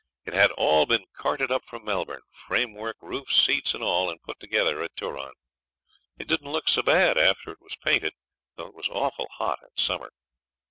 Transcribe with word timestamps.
It 0.25 0.33
had 0.33 0.49
all 0.53 0.87
been 0.87 1.05
carted 1.13 1.51
up 1.51 1.63
from 1.63 1.85
Melbourne 1.85 2.23
framework, 2.31 2.97
roof, 3.01 3.31
seats, 3.31 3.75
and 3.75 3.83
all 3.83 4.09
and 4.09 4.19
put 4.23 4.39
together 4.39 4.81
at 4.81 4.95
Turon. 4.95 5.33
It 6.17 6.27
didn't 6.27 6.51
look 6.51 6.67
so 6.67 6.81
bad 6.81 7.19
after 7.19 7.51
it 7.51 7.61
was 7.61 7.75
painted, 7.85 8.13
though 8.55 8.65
it 8.65 8.73
was 8.75 8.89
awful 8.89 9.27
hot 9.37 9.59
in 9.61 9.77
summer. 9.77 10.11